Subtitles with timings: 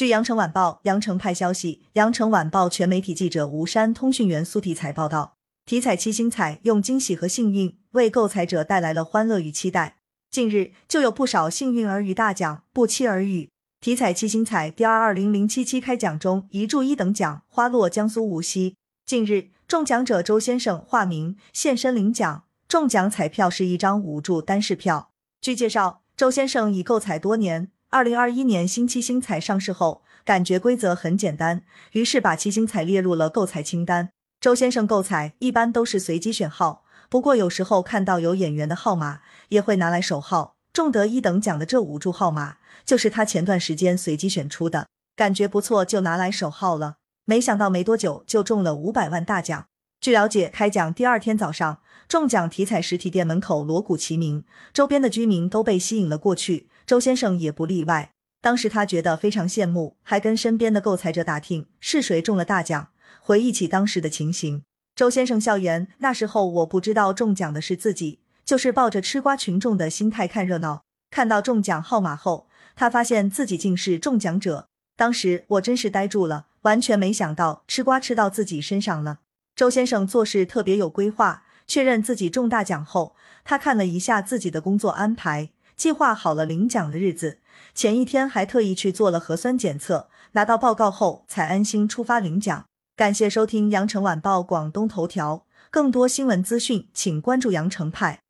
[0.00, 9.98] 据羊城晚报羊城派消息，羊城晚报全媒体记者吴山、通讯员苏体彩报道，体彩七星彩用惊喜和幸运为购彩者带来了欢乐与期待。
[10.30, 13.50] 近日就有不少幸运儿与大奖不期而遇。
[13.82, 18.76] 体彩七星彩第二二零零七期开奖中，一注一等奖花落江苏无锡。
[19.04, 25.10] 近日，中奖者周先生（化名）现身领奖，中奖彩票是一张五注单式票。
[25.42, 27.70] 据介绍，周先生已购彩多年。
[27.92, 34.10] 二零二一年新七星彩上市后，感觉规则很简单，于是把七星彩列入了购彩清单。
[34.40, 40.54] 周先生购彩一般都是随机选号，不过有时候看到有演员的号码，也会拿来守号。
[40.72, 46.98] 中得一等奖的这五注号码，就是他前段时间随机选出的，感觉不错就拿来守号了。
[47.24, 49.66] 没想到没多久就中了五百万大奖。
[50.00, 56.69] 据了解，开奖第二天早上，中奖体彩实体店门口锣鼓齐鸣，周边的居民都被吸引了过去。
[56.90, 62.88] 周先生也不例外，当时他觉得非常羡慕，还跟身边的购彩者打听是谁中了大奖。
[63.20, 64.64] 回忆起当时的情形，
[64.96, 70.82] 周先生笑言：“那时候我不知道中奖的是自己，就是抱着吃瓜群众的心态看热闹。
[71.12, 79.20] 看到中奖号码后，他发现自己竟是中奖者，当时我真是呆住了，完全没想到吃瓜吃到自己身上了。”
[79.54, 85.50] 周先生做事特别有规划，确认自己中大奖后，他看了一下自己的工作安排。
[85.80, 87.38] 计划好了领奖的日子，
[87.74, 92.66] 前一天还特意去做了核酸检测，拿到报告后才安心出发领奖。
[92.94, 98.20] 感谢收听羊城晚报广东头条，更多新闻资讯，请关注羊城派。